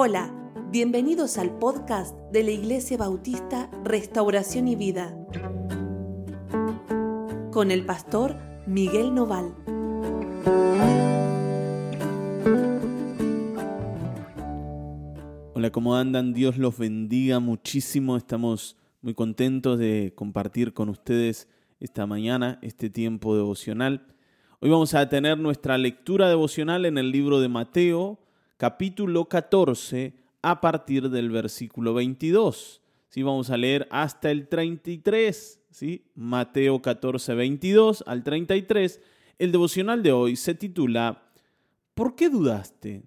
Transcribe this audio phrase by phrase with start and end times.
[0.00, 0.32] Hola,
[0.70, 5.12] bienvenidos al podcast de la Iglesia Bautista Restauración y Vida
[7.50, 9.52] con el pastor Miguel Noval.
[15.54, 16.32] Hola, ¿cómo andan?
[16.32, 18.16] Dios los bendiga muchísimo.
[18.16, 21.48] Estamos muy contentos de compartir con ustedes
[21.80, 24.06] esta mañana este tiempo devocional.
[24.60, 28.20] Hoy vamos a tener nuestra lectura devocional en el libro de Mateo,
[28.58, 32.82] capítulo 14, a partir del versículo 22.
[33.08, 33.22] ¿Sí?
[33.22, 36.04] Vamos a leer hasta el 33, ¿sí?
[36.14, 39.00] Mateo 14, 22 al 33.
[39.38, 41.30] El devocional de hoy se titula
[41.94, 43.04] ¿Por qué dudaste?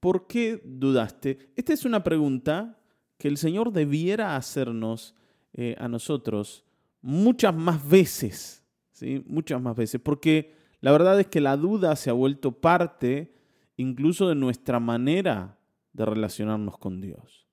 [0.00, 1.50] ¿Por qué dudaste?
[1.56, 2.78] Esta es una pregunta
[3.18, 5.14] que el Señor debiera hacernos
[5.52, 6.64] eh, a nosotros
[7.02, 8.62] muchas más veces,
[8.92, 9.22] ¿sí?
[9.26, 13.34] Muchas más veces, porque la verdad es que la duda se ha vuelto parte
[13.76, 15.58] incluso de nuestra manera
[15.92, 17.46] de relacionarnos con Dios.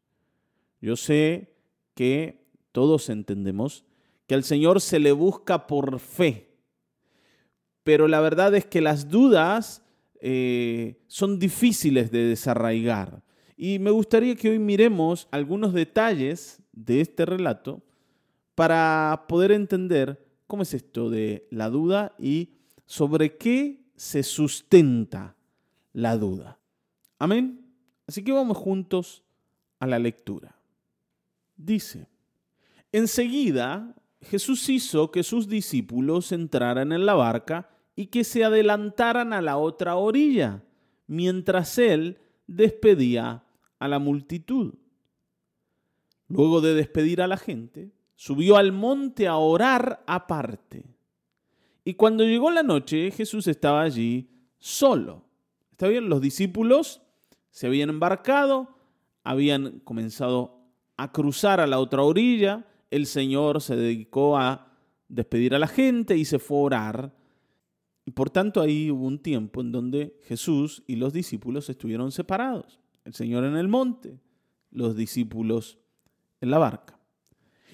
[0.82, 1.56] Yo sé
[1.96, 3.86] que todos entendemos
[4.28, 6.56] que al Señor se le busca por fe,
[7.84, 9.84] pero la verdad es que las dudas
[10.20, 13.24] eh, son difíciles de desarraigar.
[13.58, 17.84] Y me gustaría que hoy miremos algunos detalles de este relato
[18.56, 22.54] para poder entender cómo es esto de la duda y
[22.86, 25.36] sobre qué se sustenta
[25.94, 26.60] la duda.
[27.20, 27.74] Amén.
[28.08, 29.24] Así que vamos juntos
[29.80, 30.56] a la lectura.
[31.56, 32.08] Dice,
[32.92, 39.42] enseguida Jesús hizo que sus discípulos entraran en la barca y que se adelantaran a
[39.42, 40.64] la otra orilla,
[41.08, 43.44] mientras él despedía
[43.80, 44.76] a la multitud.
[46.28, 50.86] Luego de despedir a la gente, subió al monte a orar aparte.
[51.84, 55.26] Y cuando llegó la noche, Jesús estaba allí solo.
[55.82, 56.10] ¿Está bien?
[56.10, 57.02] Los discípulos
[57.50, 58.70] se habían embarcado,
[59.24, 60.60] habían comenzado
[60.96, 66.16] a cruzar a la otra orilla, el Señor se dedicó a despedir a la gente
[66.16, 67.16] y se fue a orar.
[68.06, 72.80] Y por tanto ahí hubo un tiempo en donde Jesús y los discípulos estuvieron separados.
[73.04, 74.20] El Señor en el monte,
[74.70, 75.80] los discípulos
[76.42, 77.00] en la barca.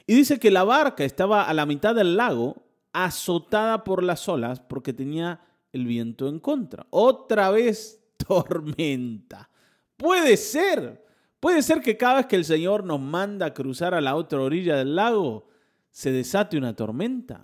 [0.06, 4.62] Y dice que la barca estaba a la mitad del lago, azotada por las olas
[4.62, 5.42] porque tenía
[5.74, 6.88] el viento en contra.
[6.90, 9.50] Otra vez tormenta.
[9.96, 11.04] Puede ser,
[11.40, 14.42] puede ser que cada vez que el Señor nos manda a cruzar a la otra
[14.42, 15.48] orilla del lago,
[15.92, 17.42] se desate una tormenta.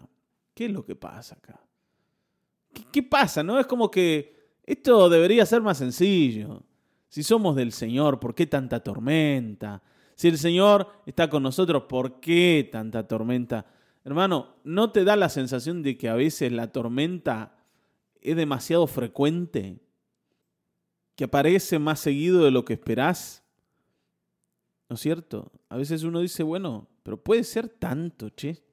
[0.53, 1.59] ¿Qué es lo que pasa acá?
[2.91, 3.43] ¿Qué, pasa?
[3.43, 3.59] ¿No?
[3.59, 6.63] Es como que esto debería ser más sencillo.
[7.07, 9.81] Si somos del Señor, ¿por qué tanta tormenta?
[10.15, 13.65] Si el Señor está con nosotros, ¿por qué tanta tormenta?
[14.03, 17.55] Hermano, ¿no te da la sensación de que a veces la tormenta
[18.21, 19.79] es demasiado frecuente?
[21.15, 23.43] ¿Que aparece más seguido de lo que esperás?
[24.89, 25.51] ¿No es cierto?
[25.69, 28.63] A veces uno dice, bueno, pero puede ser tanto, che.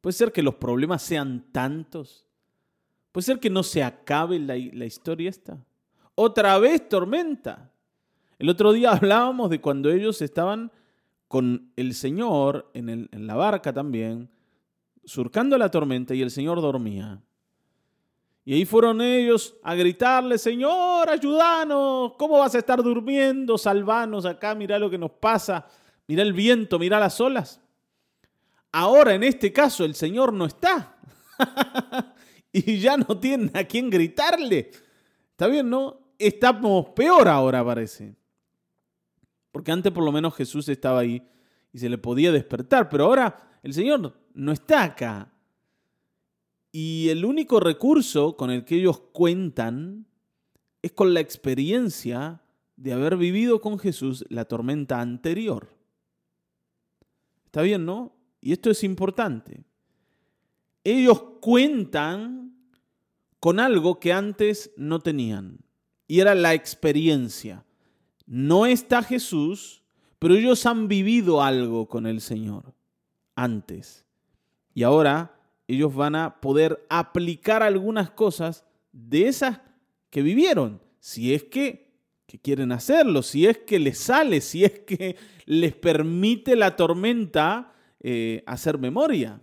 [0.00, 2.26] Puede ser que los problemas sean tantos.
[3.12, 5.64] Puede ser que no se acabe la, la historia esta.
[6.14, 7.72] Otra vez tormenta.
[8.38, 10.70] El otro día hablábamos de cuando ellos estaban
[11.28, 14.30] con el Señor en, la barca también,
[15.04, 17.20] surcando la tormenta y el Señor dormía.
[18.44, 23.56] Y ahí fueron ellos a gritarle, Señor, ayúdanos, ¿cómo vas a estar durmiendo?
[23.56, 25.66] Salvanos acá, mira lo que nos pasa,
[26.06, 27.60] mira el viento, mira las olas.
[28.70, 30.96] Ahora en este caso el Señor no está.
[32.52, 34.70] y ya no tienen a quién gritarle.
[35.30, 36.00] Está bien, ¿no?
[36.18, 38.14] Estamos peor ahora, parece.
[39.50, 41.26] Porque antes por lo menos Jesús estaba ahí
[41.72, 45.33] y se le podía despertar, pero ahora el Señor no está acá.
[46.76, 50.08] Y el único recurso con el que ellos cuentan
[50.82, 52.42] es con la experiencia
[52.74, 55.68] de haber vivido con Jesús la tormenta anterior.
[57.44, 58.16] ¿Está bien, no?
[58.40, 59.62] Y esto es importante.
[60.82, 62.56] Ellos cuentan
[63.38, 65.60] con algo que antes no tenían,
[66.08, 67.64] y era la experiencia.
[68.26, 69.84] No está Jesús,
[70.18, 72.74] pero ellos han vivido algo con el Señor
[73.36, 74.04] antes.
[74.74, 75.34] Y ahora
[75.66, 79.60] ellos van a poder aplicar algunas cosas de esas
[80.10, 81.84] que vivieron, si es que,
[82.42, 85.14] quieren hacerlo, si es que les sale, si es que
[85.46, 89.40] les permite la tormenta eh, hacer memoria.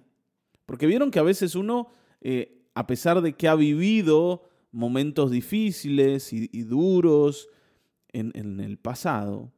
[0.66, 1.88] Porque vieron que a veces uno,
[2.20, 7.48] eh, a pesar de que ha vivido momentos difíciles y duros,
[8.14, 9.52] en, el pasado,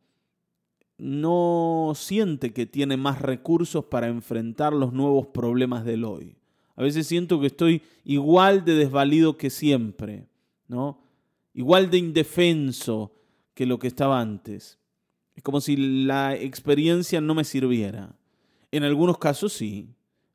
[0.98, 6.38] no siente que tiene más recursos para enfrentar los nuevos problemas del hoy.
[6.76, 10.28] A veces siento que estoy igual de desvalido que siempre,
[10.68, 11.00] ¿no?
[11.54, 13.14] Igual de indefenso
[13.54, 14.80] que lo que estaba antes.
[15.36, 15.76] Es como si
[16.06, 18.16] la experiencia no me sirviera.
[18.72, 19.90] En algunos casos sí.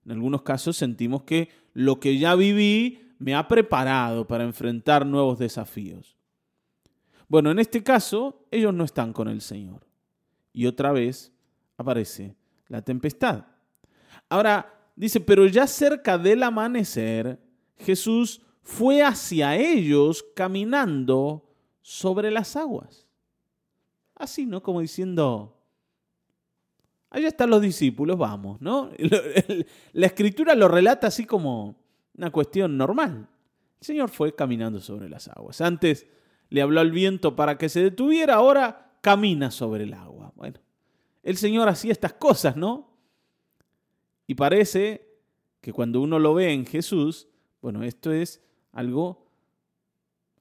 [0.05, 5.39] En algunos casos sentimos que lo que ya viví me ha preparado para enfrentar nuevos
[5.39, 6.17] desafíos.
[7.29, 9.87] Bueno, en este caso, ellos no están con el Señor.
[10.53, 11.33] Y otra vez
[11.77, 12.37] aparece
[12.69, 13.45] la tempestad.
[14.29, 17.41] Ahora, dice, pero ya cerca del amanecer,
[17.79, 21.49] Jesús fue hacia ellos caminando
[21.81, 23.07] sobre las aguas.
[24.17, 24.63] Así, ¿no?
[24.63, 25.57] Como diciendo,
[27.11, 28.91] allá están los discípulos, vamos, ¿no?
[29.93, 31.77] La escritura lo relata así como
[32.17, 33.29] una cuestión normal.
[33.81, 35.61] El Señor fue caminando sobre las aguas.
[35.61, 36.09] Antes
[36.49, 40.33] le habló al viento para que se detuviera, ahora camina sobre el agua.
[40.35, 40.59] Bueno,
[41.23, 42.88] el Señor hacía estas cosas, ¿no?
[44.29, 45.09] Y parece
[45.61, 47.27] que cuando uno lo ve en Jesús,
[47.61, 48.41] bueno, esto es
[48.71, 49.27] algo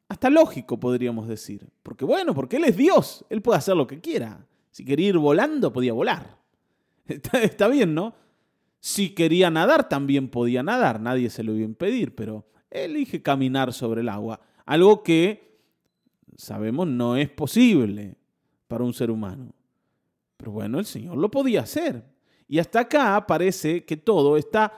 [0.10, 1.68] hasta lógico, podríamos decir.
[1.84, 4.46] Porque bueno, porque Él es Dios, Él puede hacer lo que quiera.
[4.72, 6.38] Si quería ir volando, podía volar.
[7.08, 8.14] Está, bien, ¿no?
[8.80, 13.74] Si quería nadar, también podía nadar, nadie se lo iba a impedir, pero elige caminar
[13.74, 15.60] sobre el agua, algo que
[16.36, 18.18] sabemos no es posible
[18.68, 19.54] para un ser humano.
[20.36, 22.04] Pero bueno, el Señor lo podía hacer.
[22.48, 24.74] Y hasta acá parece que todo está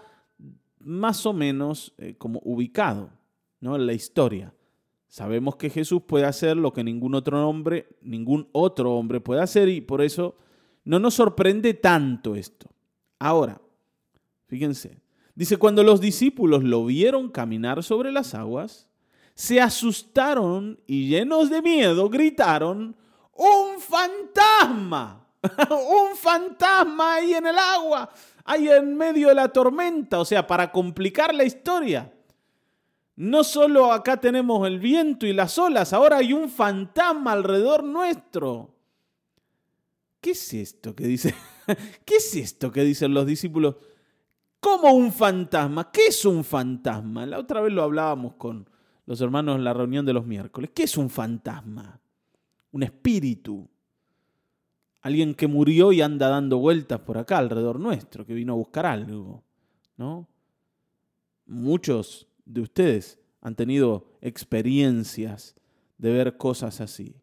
[0.79, 3.11] más o menos eh, como ubicado
[3.59, 3.75] ¿no?
[3.75, 4.53] en la historia.
[5.07, 9.67] Sabemos que Jesús puede hacer lo que ningún otro hombre, ningún otro hombre puede hacer
[9.69, 10.35] y por eso
[10.83, 12.69] no nos sorprende tanto esto.
[13.17, 13.59] Ahora,
[14.47, 15.01] fíjense,
[15.35, 18.87] dice, cuando los discípulos lo vieron caminar sobre las aguas,
[19.33, 22.95] se asustaron y llenos de miedo gritaron,
[23.33, 25.28] ¡un fantasma!
[25.69, 28.09] ¡Un fantasma ahí en el agua!
[28.45, 32.11] Ahí en medio de la tormenta, o sea, para complicar la historia.
[33.15, 38.73] No solo acá tenemos el viento y las olas, ahora hay un fantasma alrededor nuestro.
[40.21, 41.35] ¿Qué es esto que dice?
[42.05, 43.75] ¿Qué es esto que dicen los discípulos?
[44.59, 45.91] ¿Cómo un fantasma?
[45.91, 47.25] ¿Qué es un fantasma?
[47.25, 48.69] La otra vez lo hablábamos con
[49.05, 50.71] los hermanos en la reunión de los miércoles.
[50.73, 51.99] ¿Qué es un fantasma?
[52.71, 53.69] Un espíritu.
[55.01, 58.85] Alguien que murió y anda dando vueltas por acá alrededor nuestro, que vino a buscar
[58.85, 59.43] algo,
[59.97, 60.27] ¿no?
[61.45, 65.55] Muchos de ustedes han tenido experiencias
[65.97, 67.15] de ver cosas así.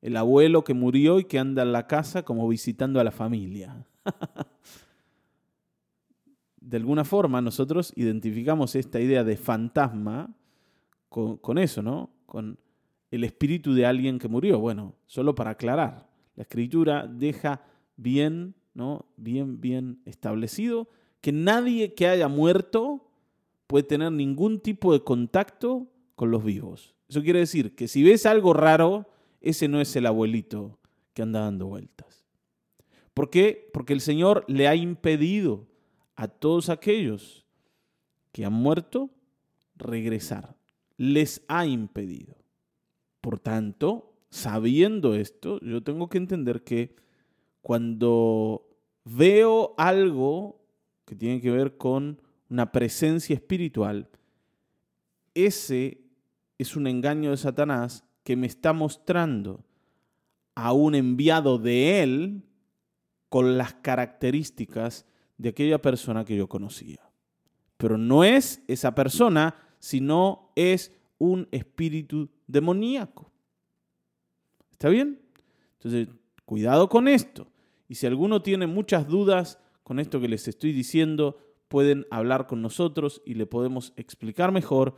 [0.00, 3.86] El abuelo que murió y que anda en la casa como visitando a la familia.
[6.62, 10.34] de alguna forma nosotros identificamos esta idea de fantasma
[11.08, 12.10] con, eso, ¿no?
[12.24, 12.58] Con
[13.10, 14.58] el espíritu de alguien que murió.
[14.58, 17.62] Bueno, solo para aclarar, la escritura deja
[17.96, 19.06] bien, ¿no?
[19.16, 20.88] Bien, bien establecido
[21.20, 23.08] que nadie que haya muerto
[23.66, 25.86] puede tener ningún tipo de contacto
[26.16, 26.94] con los vivos.
[27.08, 29.06] Eso quiere decir que si ves algo raro,
[29.40, 30.78] ese no es el abuelito
[31.14, 32.24] que anda dando vueltas.
[33.14, 33.70] ¿Por qué?
[33.72, 35.66] Porque el Señor le ha impedido
[36.16, 37.46] a todos aquellos
[38.32, 39.10] que han muerto
[39.76, 40.56] regresar.
[40.96, 42.36] Les ha impedido.
[43.20, 46.96] Por tanto, sabiendo esto, yo tengo que entender que
[47.60, 48.66] cuando
[49.04, 50.58] veo algo
[51.04, 52.18] que tiene que ver con
[52.48, 54.08] una presencia espiritual,
[55.34, 56.00] ese
[56.56, 59.66] es un engaño de Satanás que me está mostrando
[60.54, 62.42] a un enviado de él
[63.28, 65.04] con las características
[65.36, 67.00] de aquella persona que yo conocía.
[67.76, 73.31] Pero no es esa persona, sino es un espíritu demoníaco.
[74.82, 75.20] ¿Está bien?
[75.74, 76.08] Entonces,
[76.44, 77.46] cuidado con esto.
[77.88, 82.62] Y si alguno tiene muchas dudas con esto que les estoy diciendo, pueden hablar con
[82.62, 84.96] nosotros y le podemos explicar mejor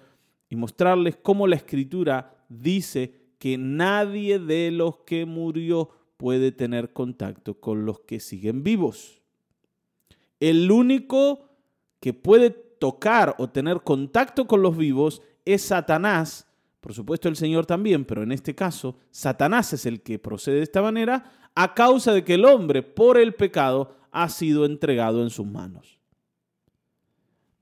[0.49, 7.61] y mostrarles cómo la escritura dice que nadie de los que murió puede tener contacto
[7.61, 9.21] con los que siguen vivos.
[10.41, 11.51] El único
[12.01, 16.47] que puede tocar o tener contacto con los vivos es Satanás,
[16.85, 20.65] por supuesto el Señor también, pero en este caso Satanás es el que procede de
[20.65, 25.31] esta manera a causa de que el hombre por el pecado ha sido entregado en
[25.31, 25.99] sus manos.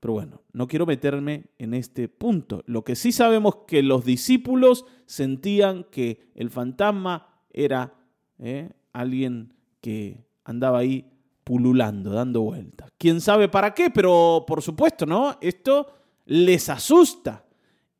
[0.01, 2.63] Pero bueno, no quiero meterme en este punto.
[2.65, 7.93] Lo que sí sabemos que los discípulos sentían que el fantasma era
[8.39, 11.09] eh, alguien que andaba ahí
[11.45, 12.89] pululando, dando vueltas.
[12.97, 13.89] ¿Quién sabe para qué?
[13.89, 15.37] Pero por supuesto, ¿no?
[15.39, 15.87] Esto
[16.25, 17.45] les asusta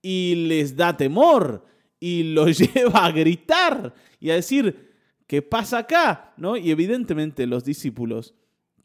[0.03, 1.65] y les da temor
[2.00, 4.91] y los lleva a gritar y a decir,
[5.25, 6.33] ¿qué pasa acá?
[6.38, 6.55] ¿No?
[6.55, 8.36] Y evidentemente los discípulos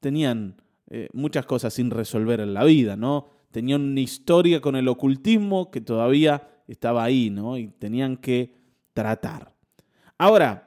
[0.01, 3.29] tenían eh, muchas cosas sin resolver en la vida, ¿no?
[3.51, 7.59] Tenían una historia con el ocultismo que todavía estaba ahí, ¿no?
[7.59, 8.55] Y tenían que
[8.95, 9.53] tratar.
[10.17, 10.65] Ahora,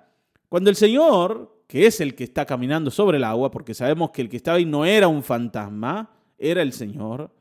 [0.50, 4.22] Cuando el Señor, que es el que está caminando sobre el agua, porque sabemos que
[4.22, 7.32] el que estaba ahí no era un fantasma, era el Señor,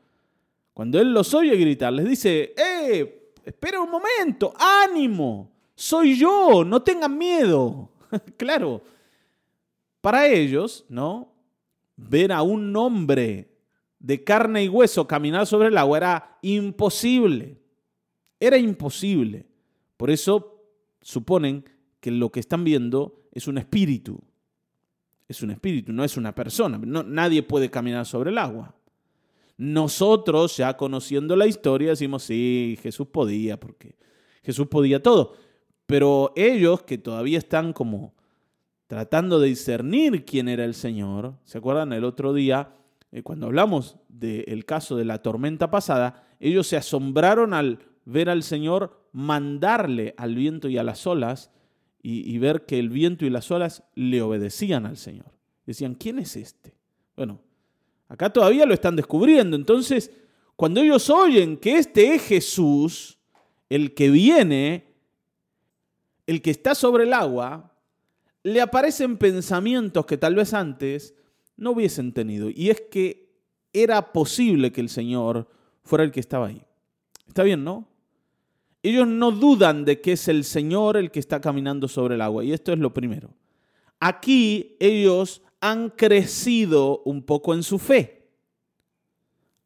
[0.73, 3.33] cuando Él los oye gritar, les dice, ¡eh!
[3.43, 7.89] Espera un momento, ánimo, soy yo, no tengan miedo.
[8.37, 8.81] claro,
[9.99, 11.33] para ellos, ¿no?
[11.95, 13.51] Ver a un hombre
[13.99, 17.59] de carne y hueso caminar sobre el agua era imposible.
[18.39, 19.45] Era imposible.
[19.97, 20.63] Por eso
[21.01, 21.63] suponen
[21.99, 24.19] que lo que están viendo es un espíritu.
[25.27, 26.79] Es un espíritu, no es una persona.
[26.79, 28.75] No, nadie puede caminar sobre el agua.
[29.61, 33.93] Nosotros, ya conociendo la historia, decimos, sí, Jesús podía, porque
[34.41, 35.35] Jesús podía todo.
[35.85, 38.15] Pero ellos que todavía están como
[38.87, 42.73] tratando de discernir quién era el Señor, ¿se acuerdan el otro día?
[43.11, 48.41] Eh, cuando hablamos del caso de la tormenta pasada, ellos se asombraron al ver al
[48.41, 51.51] Señor mandarle al viento y a las olas
[52.01, 55.31] y, ver que el viento y las olas le obedecían al Señor.
[55.67, 56.73] Decían, ¿quién es este?
[57.15, 57.41] Bueno,
[58.11, 59.55] acá todavía lo están descubriendo.
[59.55, 60.11] Entonces,
[60.57, 63.17] cuando ellos oyen que este es Jesús,
[63.69, 64.93] el que viene,
[66.27, 67.73] el que está sobre el agua,
[68.43, 71.15] le aparecen pensamientos que tal vez antes
[71.55, 72.49] no hubiesen tenido.
[72.49, 73.31] Y es que
[73.71, 75.47] era posible que el Señor
[75.81, 76.61] fuera el que estaba ahí.
[77.29, 77.87] Está bien, ¿no?
[78.83, 82.43] Ellos no dudan de que es el Señor el que está caminando sobre el agua.
[82.43, 83.29] Y esto es lo primero.
[84.01, 88.27] Aquí ellos han crecido un poco en su fe.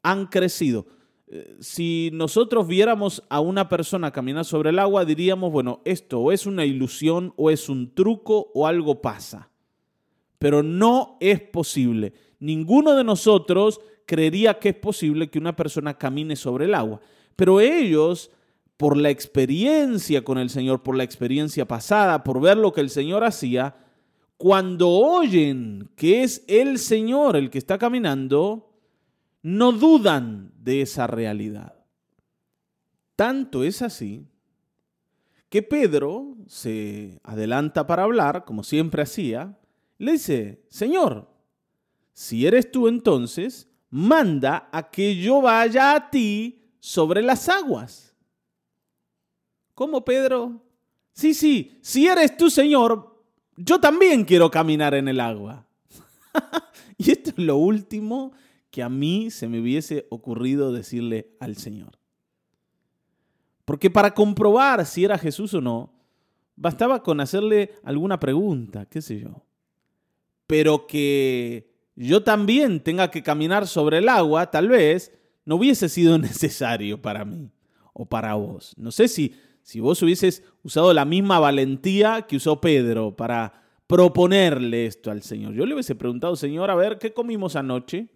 [0.03, 0.85] Han crecido.
[1.27, 6.31] Eh, si nosotros viéramos a una persona caminar sobre el agua, diríamos, bueno, esto o
[6.31, 9.49] es una ilusión o es un truco o algo pasa
[10.45, 12.13] pero no es posible.
[12.39, 17.01] Ninguno de nosotros creería que es posible que una persona camine sobre el agua,
[17.35, 18.29] pero ellos,
[18.77, 22.89] por la experiencia con el Señor, por la experiencia pasada, por ver lo que el
[22.89, 23.75] Señor hacía,
[24.37, 28.73] cuando oyen que es el Señor el que está caminando,
[29.41, 31.75] no dudan de esa realidad.
[33.15, 34.27] Tanto es así
[35.49, 39.57] que Pedro se adelanta para hablar, como siempre hacía,
[39.97, 41.29] le dice, Señor,
[42.11, 48.13] si eres tú entonces, manda a que yo vaya a ti sobre las aguas.
[49.73, 50.61] ¿Cómo, Pedro?
[51.13, 53.14] Sí, sí, si eres tú, Señor,
[53.57, 55.65] yo también quiero caminar en el agua.
[56.97, 58.31] y esto es lo último
[58.71, 61.97] que a mí se me hubiese ocurrido decirle al Señor.
[63.63, 65.93] Porque para comprobar si era Jesús o no,
[66.55, 69.45] bastaba con hacerle alguna pregunta, qué sé yo
[70.47, 75.11] pero que yo también tenga que caminar sobre el agua, tal vez
[75.45, 77.51] no hubiese sido necesario para mí
[77.93, 78.73] o para vos.
[78.77, 79.35] No sé si,
[79.65, 85.55] si vos hubieses usado la misma valentía que usó Pedro para proponerle esto al Señor.
[85.55, 88.07] Yo le hubiese preguntado, Señor, a ver, ¿qué comimos anoche?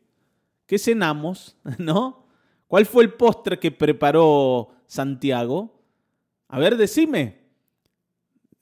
[0.67, 1.57] ¿Qué cenamos?
[1.79, 2.27] ¿No?
[2.67, 5.81] ¿Cuál fue el postre que preparó Santiago?
[6.49, 7.39] A ver, decime.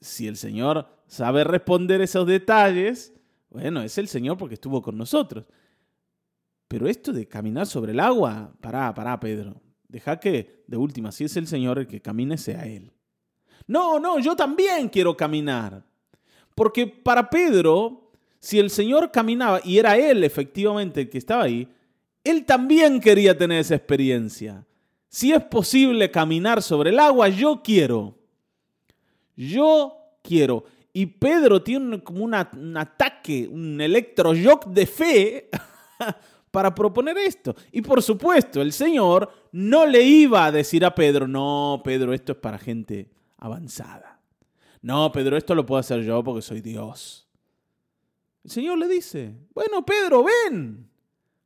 [0.00, 3.12] Si el Señor sabe responder esos detalles,
[3.50, 5.44] bueno, es el Señor porque estuvo con nosotros.
[6.68, 9.60] Pero esto de caminar sobre el agua, pará, pará, Pedro.
[9.88, 12.92] Deja que, de última, si es el Señor el que camine, sea Él.
[13.66, 15.84] No, no, yo también quiero caminar.
[16.54, 21.68] Porque para Pedro, si el Señor caminaba y era Él efectivamente el que estaba ahí,
[22.22, 24.66] Él también quería tener esa experiencia.
[25.08, 28.18] Si es posible caminar sobre el agua, yo quiero.
[29.36, 30.64] Yo quiero.
[30.92, 35.48] Y Pedro tiene como un ataque, un electroshock de fe
[36.58, 37.54] para proponer esto.
[37.70, 42.32] Y por supuesto, el Señor no le iba a decir a Pedro, no, Pedro, esto
[42.32, 44.20] es para gente avanzada.
[44.82, 47.28] No, Pedro, esto lo puedo hacer yo porque soy Dios.
[48.42, 50.90] El Señor le dice, bueno, Pedro, ven.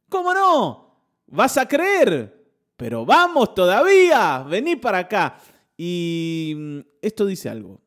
[0.08, 0.96] ¿Cómo no?
[1.26, 2.42] Vas a creer.
[2.78, 5.36] Pero vamos todavía, vení para acá.
[5.76, 7.82] Y mm, esto dice algo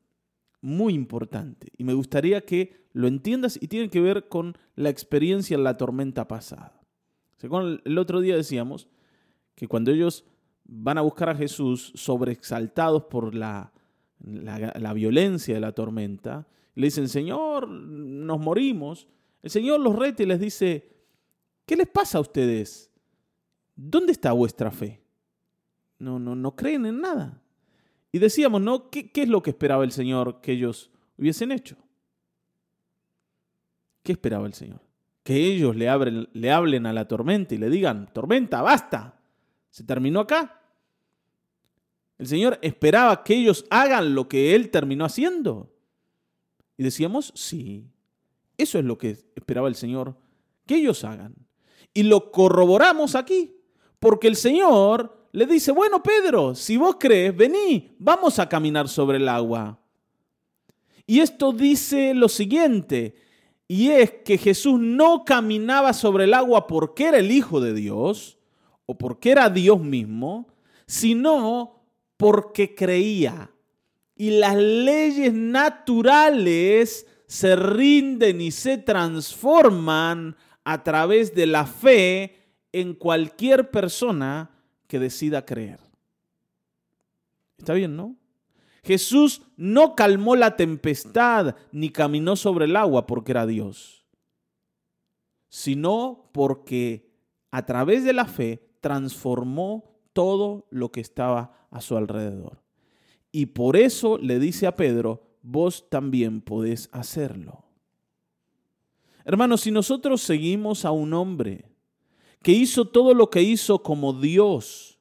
[0.61, 5.55] muy importante y me gustaría que lo entiendas y tiene que ver con la experiencia
[5.55, 6.84] en la tormenta pasada.
[7.45, 8.87] El otro día decíamos
[9.55, 10.25] que cuando ellos
[10.65, 13.71] van a buscar a Jesús sobreexaltados por la,
[14.19, 19.07] la, violencia de la tormenta, le dicen, Señor, nos morimos.
[19.41, 20.91] El Señor los rete y les dice,
[21.65, 22.91] ¿qué les pasa a ustedes?
[23.75, 25.01] ¿Dónde está vuestra fe?
[25.99, 27.41] No, no, no creen en nada.
[28.11, 28.89] Y decíamos, ¿no?
[28.89, 31.75] ¿Qué, es lo que esperaba el Señor que ellos hubiesen hecho?
[34.03, 34.84] ¿Qué esperaba el Señor?
[35.25, 35.89] Que ellos le,
[36.33, 39.19] le hablen a la tormenta y le digan, tormenta, basta,
[39.71, 40.61] se terminó acá.
[42.19, 45.73] El Señor esperaba que ellos hagan lo que Él terminó haciendo.
[46.77, 47.89] Y decíamos, sí,
[48.55, 50.15] eso es lo que esperaba el Señor
[50.67, 51.33] que ellos hagan.
[51.91, 53.57] Y lo corroboramos aquí,
[53.99, 59.17] porque el Señor le dice, bueno Pedro, si vos crees, vení, vamos a caminar sobre
[59.17, 59.79] el agua.
[61.07, 63.15] Y esto dice lo siguiente,
[63.67, 68.37] y es que Jesús no caminaba sobre el agua porque era el Hijo de Dios
[68.85, 70.47] o porque era Dios mismo,
[70.85, 71.83] sino
[72.17, 73.51] porque creía.
[74.15, 82.35] Y las leyes naturales se rinden y se transforman a través de la fe
[82.71, 84.51] en cualquier persona
[84.87, 85.79] que decida creer.
[87.57, 88.15] Está bien, ¿no?
[88.85, 94.05] Jesús no calmó la tempestad ni caminó sobre el agua porque era Dios,
[95.49, 97.09] sino porque
[97.49, 102.61] a través de la fe transformó todo lo que estaba a su alrededor.
[103.31, 107.65] Y por eso le dice a Pedro, vos también podés hacerlo.
[109.23, 111.65] Hermanos, si nosotros seguimos a un hombre
[112.43, 114.99] que hizo todo lo que hizo como Dios,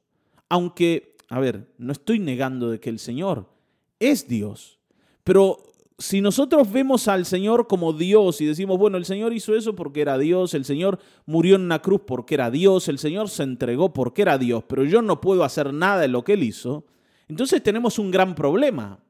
[0.48, 3.53] aunque, a ver, no estoy negando de que el Señor
[3.98, 4.78] es Dios.
[5.22, 9.76] Pero si nosotros vemos al Señor como Dios y decimos, bueno, el Señor hizo eso
[9.76, 13.44] porque era Dios, el Señor murió en una cruz porque era Dios, el Señor se
[13.44, 16.84] entregó porque era Dios, pero yo no puedo hacer nada de lo que Él hizo,
[17.28, 19.00] entonces tenemos un gran problema.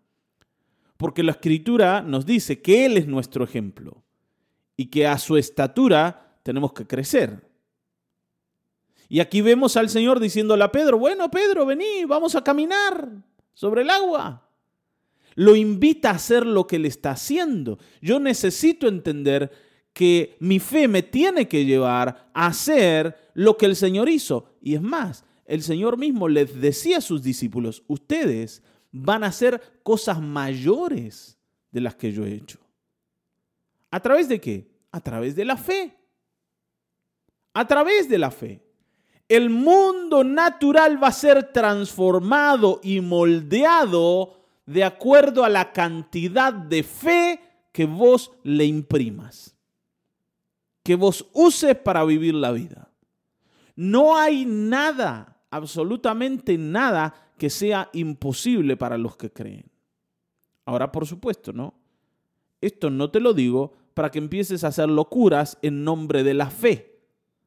[0.97, 4.05] Porque la Escritura nos dice que Él es nuestro ejemplo
[4.77, 7.49] y que a su estatura tenemos que crecer.
[9.09, 13.11] Y aquí vemos al Señor diciéndole a Pedro, bueno Pedro, vení, vamos a caminar
[13.55, 14.44] sobre el agua
[15.35, 17.79] lo invita a hacer lo que le está haciendo.
[18.01, 19.51] Yo necesito entender
[19.93, 24.57] que mi fe me tiene que llevar a hacer lo que el Señor hizo.
[24.61, 29.61] Y es más, el Señor mismo les decía a sus discípulos, ustedes van a hacer
[29.83, 31.39] cosas mayores
[31.71, 32.59] de las que yo he hecho.
[33.91, 34.69] ¿A través de qué?
[34.91, 35.97] A través de la fe.
[37.53, 38.61] A través de la fe.
[39.29, 46.83] El mundo natural va a ser transformado y moldeado de acuerdo a la cantidad de
[46.83, 47.41] fe
[47.73, 49.57] que vos le imprimas,
[50.83, 52.91] que vos uses para vivir la vida.
[53.77, 59.71] No hay nada, absolutamente nada, que sea imposible para los que creen.
[60.65, 61.75] Ahora, por supuesto, ¿no?
[62.61, 66.51] Esto no te lo digo para que empieces a hacer locuras en nombre de la
[66.51, 67.01] fe.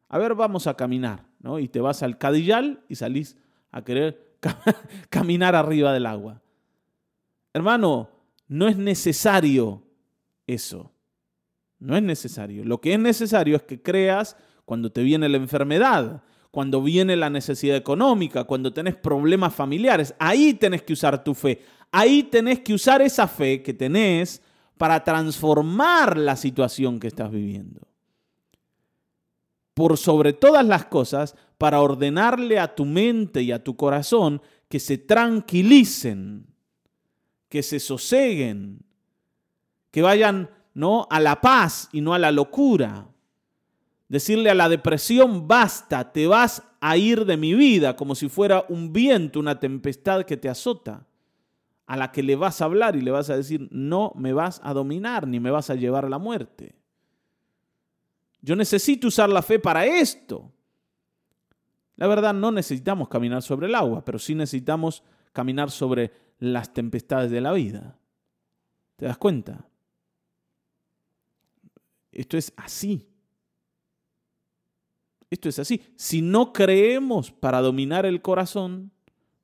[0.09, 1.59] A ver, vamos a caminar, ¿no?
[1.59, 3.37] Y te vas al cadillal y salís
[3.71, 4.37] a querer
[5.09, 6.41] caminar arriba del agua.
[7.57, 8.09] Hermano,
[8.47, 9.83] no es necesario
[10.45, 10.93] eso.
[11.79, 12.63] No es necesario.
[12.63, 17.29] Lo que es necesario es que creas cuando te viene la enfermedad, cuando viene la
[17.29, 20.13] necesidad económica, cuando tenés problemas familiares.
[20.19, 21.61] Ahí tenés que usar tu fe.
[21.91, 24.41] Ahí tenés que usar esa fe que tenés
[24.77, 27.87] para transformar la situación que estás viviendo.
[29.73, 34.79] Por sobre todas las cosas, para ordenarle a tu mente y a tu corazón que
[34.79, 36.46] se tranquilicen
[37.49, 38.79] que se soseguen,
[39.91, 41.07] que vayan ¿no?
[41.09, 43.07] a la paz y no a la locura.
[44.09, 48.65] Decirle a la depresión, basta, te vas a ir de mi vida, como si fuera
[48.69, 51.05] un viento, una tempestad que te azota,
[51.85, 54.61] a la que le vas a hablar y le vas a decir, no me vas
[54.63, 56.75] a dominar ni me vas a llevar a la muerte.
[58.41, 60.51] Yo necesito usar la fe para esto.
[61.95, 67.31] La verdad, no necesitamos caminar sobre el agua, pero sí necesitamos caminar sobre las tempestades
[67.31, 67.97] de la vida.
[68.95, 69.67] ¿Te das cuenta?
[72.11, 73.07] Esto es así.
[75.29, 75.81] Esto es así.
[75.95, 78.91] Si no creemos para dominar el corazón,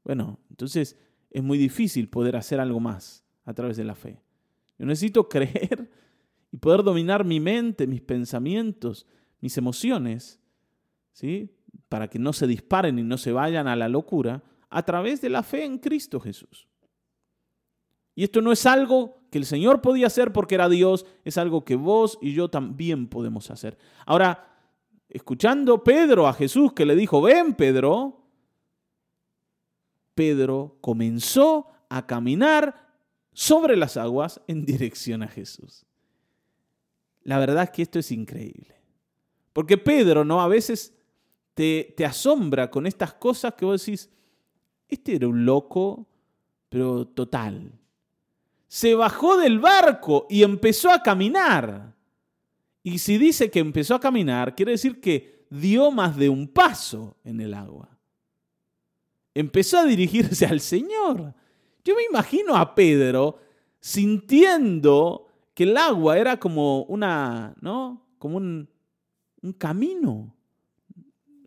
[0.03, 0.97] bueno, entonces
[1.29, 4.21] es muy difícil poder hacer algo más a través de la fe.
[4.79, 5.89] Yo necesito creer
[6.51, 9.07] y poder dominar mi mente, mis pensamientos,
[9.41, 10.39] mis emociones,
[11.11, 11.55] ¿sí?
[11.89, 15.29] Para que no se disparen y no se vayan a la locura a través de
[15.29, 16.67] la fe en Cristo Jesús.
[18.15, 21.65] Y esto no es algo que el Señor podía hacer porque era Dios, es algo
[21.65, 23.77] que vos y yo también podemos hacer.
[24.05, 24.47] Ahora,
[25.09, 28.21] escuchando Pedro a Jesús que le dijo, ven Pedro,
[30.13, 32.93] Pedro comenzó a caminar
[33.31, 35.85] sobre las aguas en dirección a Jesús.
[37.23, 38.75] La verdad es que esto es increíble.
[39.53, 40.41] Porque Pedro, ¿no?
[40.41, 40.95] A veces
[41.55, 44.11] te, te asombra con estas cosas que vos decís,
[44.87, 46.07] este era un loco,
[46.69, 47.79] pero total
[48.73, 51.93] se bajó del barco y empezó a caminar.
[52.81, 57.15] Y si dice que empezó a caminar, quiere decir que dio más de un paso
[57.23, 57.95] en el agua.
[59.35, 61.35] Empezó a dirigirse al Señor.
[61.85, 63.37] Yo me imagino a Pedro
[63.79, 68.03] sintiendo que el agua era como una, ¿no?
[68.17, 68.67] Como un,
[69.43, 70.35] un camino.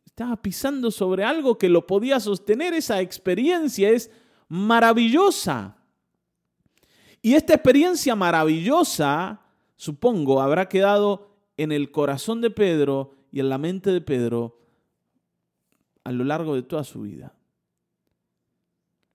[0.05, 2.73] Estaba pisando sobre algo que lo podía sostener.
[2.73, 4.13] Esa experiencia es
[4.47, 5.76] maravillosa.
[7.23, 9.41] Y esta experiencia maravillosa,
[9.77, 14.59] supongo, habrá quedado en el corazón de Pedro y en la mente de Pedro
[16.05, 17.35] a lo largo de toda su vida.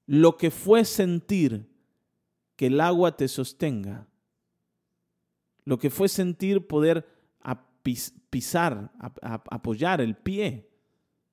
[0.08, 1.70] Lo que fue sentir
[2.56, 4.08] que el agua te sostenga,
[5.64, 7.08] lo que fue sentir poder
[8.30, 10.70] pisar, apoyar el pie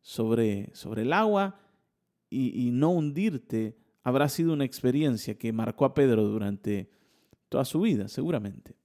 [0.00, 1.61] sobre, el agua
[2.31, 6.90] y, y no hundirte, habrá sido una experiencia que marcó a Pedro durante
[7.48, 8.76] toda su vida, seguramente,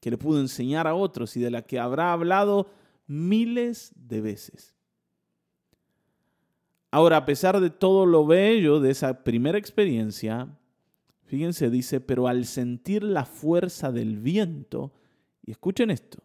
[0.00, 2.68] que le pudo enseñar a otros y de la que habrá hablado
[3.06, 4.74] miles de veces.
[6.90, 10.48] Ahora, a pesar de todo lo bello de esa primera experiencia,
[11.24, 14.92] fíjense, dice, pero al sentir la fuerza del viento,
[15.42, 16.22] y escuchen esto,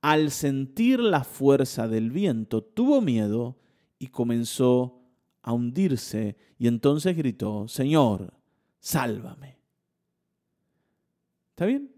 [0.00, 3.56] al sentir la fuerza del viento, tuvo miedo
[3.98, 4.97] y comenzó
[5.48, 8.34] a hundirse y entonces gritó, Señor,
[8.80, 9.56] sálvame.
[11.48, 11.90] ¿Está bien?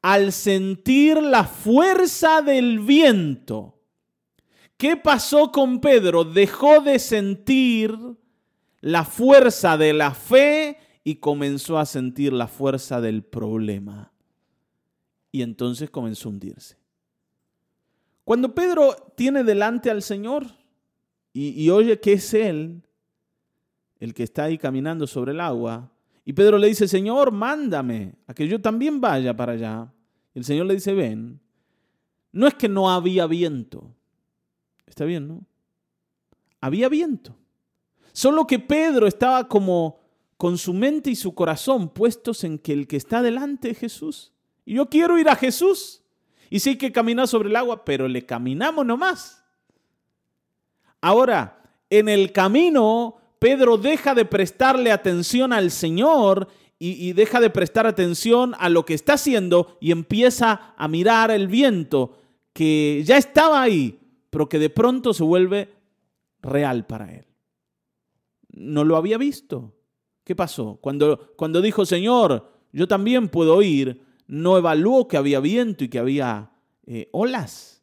[0.00, 3.76] Al sentir la fuerza del viento,
[4.76, 6.22] ¿qué pasó con Pedro?
[6.22, 7.98] Dejó de sentir
[8.80, 14.12] la fuerza de la fe y comenzó a sentir la fuerza del problema.
[15.32, 16.76] Y entonces comenzó a hundirse.
[18.22, 20.59] Cuando Pedro tiene delante al Señor
[21.32, 22.82] y, oye que es Él
[24.00, 25.92] el que está ahí caminando sobre el agua,
[26.24, 29.92] y Pedro le dice, Señor, mándame a que yo también vaya para allá.
[30.34, 31.40] Y el Señor le dice, ven.
[32.32, 33.94] No es que no había viento.
[34.86, 35.44] Está bien, ¿no?
[36.60, 37.36] Había viento.
[38.12, 39.98] Solo que Pedro estaba como
[40.36, 44.32] con su mente y su corazón puestos en que el que está delante es Jesús.
[44.64, 46.02] Y yo quiero ir a Jesús.
[46.48, 49.39] Y sí que caminar sobre el agua, pero le caminamos nomás.
[51.00, 56.48] Ahora, en el camino, Pedro deja de prestarle atención al Señor
[56.82, 61.46] y, deja de prestar atención a lo que está haciendo y empieza a mirar el
[61.46, 62.16] viento
[62.54, 65.74] que ya estaba ahí, pero que de pronto se vuelve
[66.40, 67.26] real para él.
[68.48, 69.74] No lo había visto.
[70.24, 70.78] ¿Qué pasó?
[70.80, 75.98] Cuando, cuando dijo, Señor, yo también puedo ir, no evaluó que había viento y que
[75.98, 76.50] había
[76.86, 77.82] eh, olas.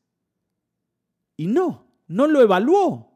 [1.35, 3.06] Y no, no lo evaluó.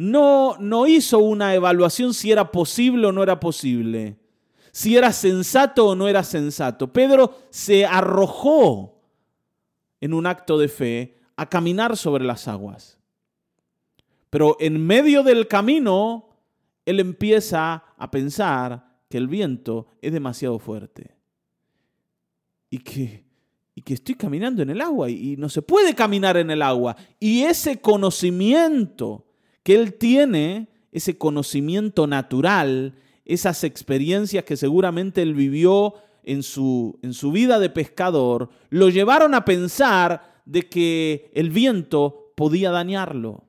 [0.00, 4.16] No, no hizo una evaluación si era posible o no era posible,
[4.72, 6.90] si era sensato o no era sensato.
[6.90, 8.98] Pedro se arrojó
[10.00, 12.98] en un acto de fe a caminar sobre las aguas.
[14.30, 16.30] Pero en medio del camino,
[16.86, 21.14] él empieza a pensar que el viento es demasiado fuerte
[22.70, 23.26] y que,
[23.74, 26.62] y que estoy caminando en el agua y, y no se puede caminar en el
[26.62, 26.96] agua.
[27.18, 29.26] Y ese conocimiento
[29.62, 32.94] que él tiene, ese conocimiento natural,
[33.24, 39.34] esas experiencias que seguramente él vivió en su, en su vida de pescador, lo llevaron
[39.34, 43.44] a pensar de que el viento podía dañarlo.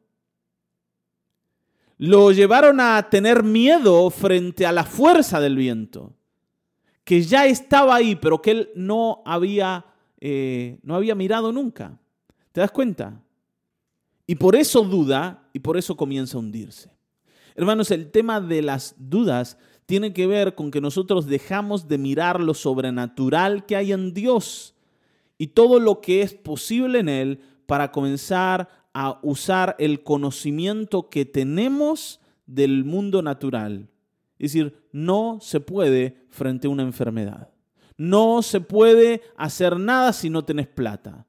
[1.97, 6.15] Lo llevaron a tener miedo frente a la fuerza del viento
[7.04, 9.86] que ya estaba ahí, pero que él no había,
[10.19, 12.00] eh, no había mirado nunca.
[12.52, 13.21] ¿Te das cuenta?
[14.28, 16.91] Y por eso duda y por eso comienza a hundirse.
[17.55, 22.39] Hermanos, el tema de las dudas tiene que ver con que nosotros dejamos de mirar
[22.39, 24.75] lo sobrenatural que hay en Dios
[25.37, 31.25] y todo lo que es posible en Él para comenzar a usar el conocimiento que
[31.25, 33.91] tenemos del mundo natural
[34.41, 37.51] es decir, no se puede frente a una enfermedad.
[37.95, 41.27] No se puede hacer nada si no tenés plata.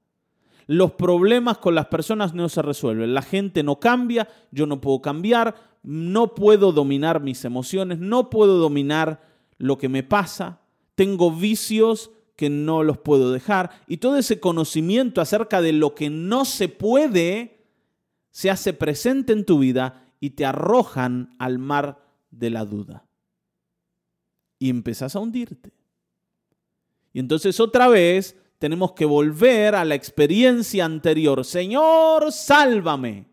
[0.66, 3.14] Los problemas con las personas no se resuelven.
[3.14, 8.59] La gente no cambia, yo no puedo cambiar, no puedo dominar mis emociones, no puedo
[8.59, 9.22] dominar
[9.59, 10.61] lo que me pasa.
[10.94, 13.70] Tengo vicios que no los puedo dejar.
[13.87, 17.66] Y todo ese conocimiento acerca de lo que no se puede
[18.31, 23.05] se hace presente en tu vida y te arrojan al mar de la duda.
[24.59, 25.72] Y empezás a hundirte.
[27.12, 31.44] Y entonces otra vez tenemos que volver a la experiencia anterior.
[31.44, 33.27] Señor, sálvame.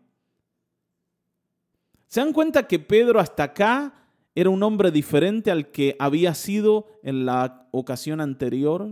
[2.08, 3.94] ¿Se dan cuenta que Pedro hasta acá
[4.34, 8.90] era un hombre diferente al que había sido en la ocasión anterior?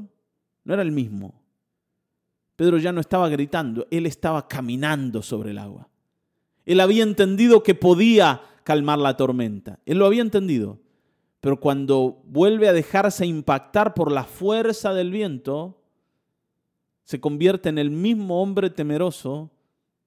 [0.63, 1.43] No era el mismo.
[2.55, 5.89] Pedro ya no estaba gritando, él estaba caminando sobre el agua.
[6.67, 9.81] Él había entendido que podía calmar la tormenta.
[9.87, 10.79] Él lo había entendido.
[11.41, 15.78] pero cuando vuelve a dejarse impactar por la fuerza del viento,
[17.09, 19.51] se convierte en el mismo hombre temeroso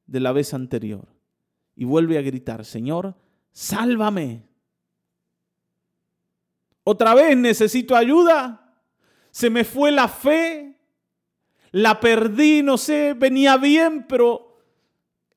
[0.06, 1.08] de la vez anterior
[1.76, 3.16] y vuelve a gritar, Señor,
[3.52, 4.44] sálvame.
[6.84, 8.78] Otra vez necesito ayuda.
[9.32, 10.78] Se me fue la fe.
[11.72, 14.60] La perdí, no sé, venía bien, pero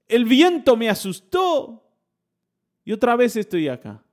[0.06, 1.82] el viento me asustó.
[2.84, 4.04] Y otra vez estoy acá.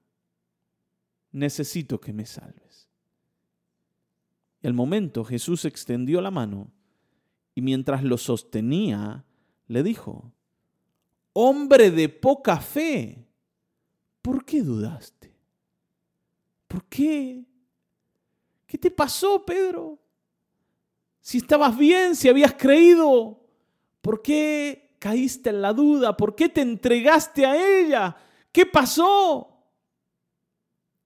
[1.33, 2.87] Necesito que me salves.
[4.63, 6.71] Y al momento Jesús extendió la mano
[7.53, 9.25] y mientras lo sostenía,
[9.67, 10.31] le dijo,
[11.33, 13.27] hombre de poca fe,
[14.21, 15.33] ¿por qué dudaste?
[16.67, 17.45] ¿Por qué?
[18.65, 19.99] ¿Qué te pasó, Pedro?
[21.19, 23.39] Si estabas bien, si habías creído,
[24.01, 26.15] ¿por qué caíste en la duda?
[26.15, 28.15] ¿Por qué te entregaste a ella?
[28.51, 29.51] ¿Qué pasó?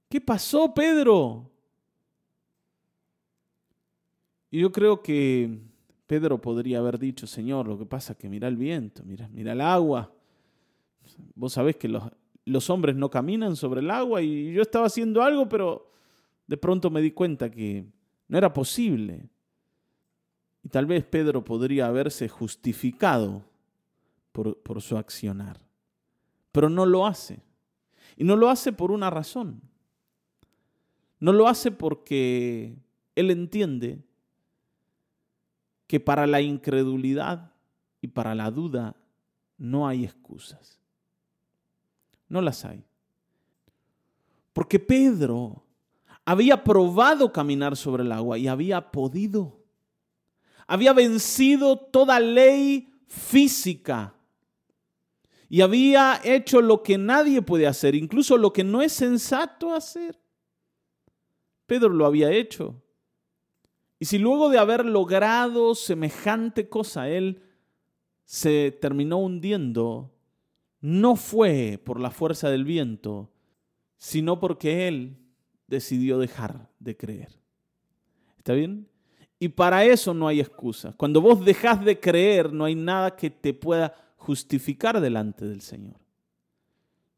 [0.08, 1.52] ¿Qué pasó, Pedro?
[4.52, 5.60] Y yo creo que
[6.08, 9.54] Pedro podría haber dicho, Señor, lo que pasa es que mira el viento, mira, mira
[9.54, 10.14] el agua.
[11.34, 12.04] Vos sabés que los,
[12.46, 15.92] los hombres no caminan sobre el agua y yo estaba haciendo algo, pero
[16.48, 17.86] de pronto me di cuenta que
[18.28, 19.28] no era posible.
[20.64, 23.44] Y tal vez Pedro podría haberse justificado
[24.32, 25.60] por, por su accionar,
[26.52, 27.40] pero no lo hace.
[28.16, 29.62] Y no lo hace por una razón.
[31.20, 32.76] No lo hace porque
[33.16, 34.04] él entiende
[35.88, 37.52] que para la incredulidad
[38.02, 38.96] y para la duda
[39.58, 40.80] no hay excusas.
[42.28, 42.84] No las hay.
[44.54, 45.64] Porque Pedro
[46.24, 49.64] había probado caminar sobre el agua y había podido.
[50.68, 54.16] Había vencido toda ley física
[55.48, 60.20] y había hecho lo que nadie puede hacer, incluso lo que no es sensato hacer.
[61.68, 62.82] Pedro lo había hecho.
[64.06, 67.42] Y si luego de haber logrado semejante cosa él
[68.24, 70.14] se terminó hundiendo,
[70.80, 73.32] no fue por la fuerza del viento,
[73.98, 75.18] sino porque él
[75.66, 77.30] decidió dejar de creer.
[78.38, 78.88] ¿Está bien?
[79.40, 80.94] Y para eso no hay excusa.
[80.96, 85.98] Cuando vos dejas de creer, no hay nada que te pueda justificar delante del Señor.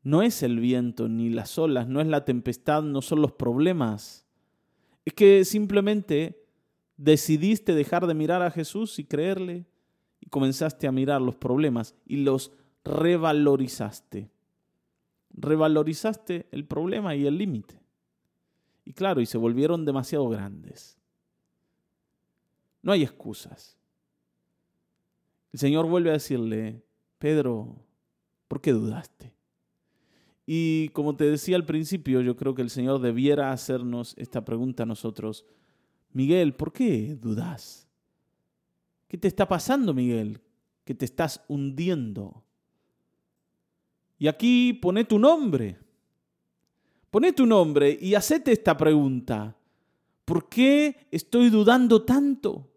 [0.03, 4.25] No es el viento ni las olas, no es la tempestad, no son los problemas.
[5.03, 6.46] Es que simplemente
[6.97, 9.65] decidiste dejar de mirar a Jesús y creerle
[10.19, 12.51] y comenzaste a mirar los problemas y los
[12.83, 14.31] revalorizaste.
[15.29, 17.79] Revalorizaste el problema y el límite.
[18.83, 20.97] Y claro, y se volvieron demasiado grandes.
[22.81, 23.77] No hay excusas.
[25.51, 26.83] El Señor vuelve a decirle,
[27.19, 27.75] Pedro,
[28.47, 29.35] ¿por qué dudaste?
[30.45, 34.83] Y como te decía al principio, yo creo que el Señor debiera hacernos esta pregunta
[34.83, 35.45] a nosotros.
[36.17, 37.87] Miguel, ¿por qué dudas?
[39.07, 40.41] ¿Qué te está pasando, Miguel?
[40.83, 42.43] Que te estás hundiendo.
[44.17, 45.77] Y aquí pone tu nombre.
[47.11, 49.55] Pone tu nombre y hacete esta pregunta.
[50.25, 52.67] ¿Por qué estoy dudando tanto?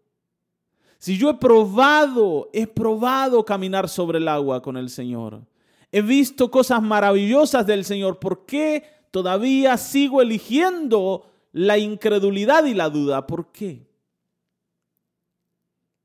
[0.99, 5.47] Si yo he probado, he probado caminar sobre el agua con el Señor.
[5.91, 8.19] He visto cosas maravillosas del Señor.
[8.19, 13.27] ¿Por qué todavía sigo eligiendo la incredulidad y la duda?
[13.27, 13.87] ¿Por qué?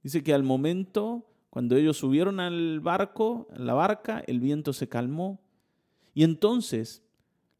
[0.03, 4.91] Dice que al momento cuando ellos subieron al barco, en la barca, el viento se
[4.91, 5.41] calmó.
[6.13, 7.03] Y entonces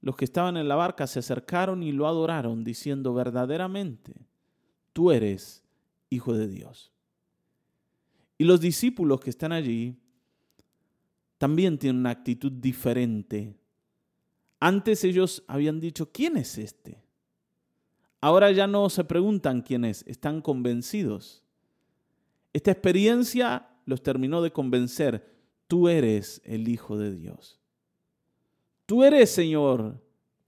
[0.03, 4.13] los que estaban en la barca se acercaron y lo adoraron, diciendo verdaderamente,
[4.93, 5.65] tú eres
[6.11, 6.93] hijo de Dios.
[8.37, 9.97] Y los discípulos que están allí
[11.39, 13.57] también tienen una actitud diferente.
[14.61, 17.03] Antes ellos habían dicho, ¿quién es este?
[18.21, 21.43] Ahora ya no se preguntan quién es, están convencidos.
[22.53, 25.35] Esta experiencia los terminó de convencer,
[25.69, 27.61] tú eres el Hijo de Dios.
[28.87, 30.03] Tú eres, Señor,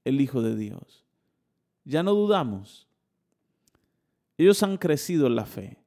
[0.04, 1.04] el Hijo de Dios.
[1.84, 2.88] Ya no dudamos.
[4.36, 5.78] Ellos han crecido en la fe.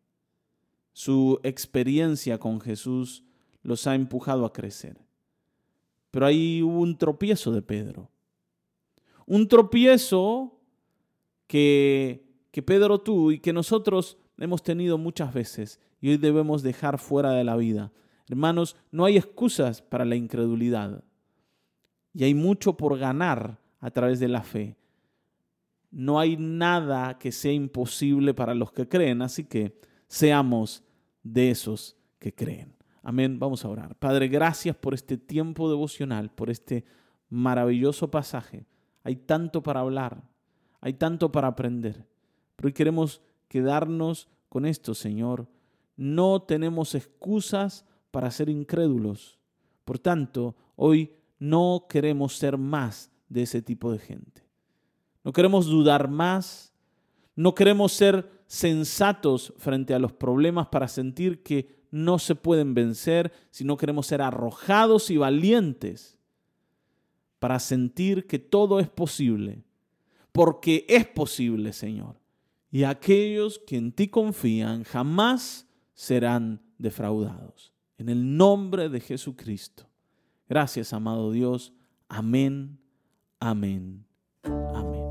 [0.94, 3.24] Su experiencia con Jesús
[3.64, 4.98] los ha empujado a crecer.
[6.12, 8.10] Pero ahí hubo un tropiezo de Pedro.
[9.26, 10.60] Un tropiezo
[11.52, 17.32] que, Pedro tuvo y que nosotros hemos tenido muchas veces y hoy debemos dejar fuera
[17.32, 17.92] de la vida.
[18.30, 21.04] Hermanos, no hay excusas para la incredulidad
[22.14, 24.78] y hay mucho por ganar a través de la fe.
[25.92, 30.84] No hay nada que sea imposible para los que creen, así que seamos
[31.22, 32.74] de esos que creen.
[33.04, 33.96] Amén, vamos a orar.
[33.96, 36.86] Padre, gracias por este tiempo devocional, por este
[37.30, 38.66] maravilloso pasaje.
[39.04, 40.31] Hay tanto para hablar,
[40.82, 42.06] hay tanto para aprender.
[42.56, 45.48] Pero hoy queremos quedarnos con esto, Señor.
[45.96, 49.40] No tenemos excusas para ser incrédulos.
[49.86, 54.44] Por tanto, hoy no queremos ser más de ese tipo de gente.
[55.24, 56.74] No queremos dudar más.
[57.36, 63.32] No queremos ser sensatos frente a los problemas para sentir que no se pueden vencer,
[63.50, 66.18] sino queremos ser arrojados y valientes
[67.40, 69.64] para sentir que todo es posible,
[70.32, 72.20] porque es posible, Señor.
[72.72, 77.74] Y aquellos que en ti confían jamás serán defraudados.
[77.98, 79.88] En el nombre de Jesucristo.
[80.48, 81.74] Gracias, amado Dios.
[82.08, 82.80] Amén,
[83.40, 84.06] amén,
[84.44, 85.02] amén.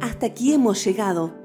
[0.00, 1.36] Hasta aquí hemos llegado.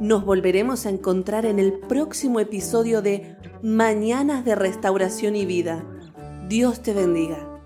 [0.00, 5.84] Nos volveremos a encontrar en el próximo episodio de Mañanas de Restauración y Vida.
[6.48, 7.57] Dios te bendiga.